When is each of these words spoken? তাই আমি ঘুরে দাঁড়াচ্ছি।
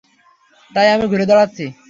তাই 0.71 0.87
আমি 0.93 1.05
ঘুরে 1.07 1.25
দাঁড়াচ্ছি। 1.25 1.65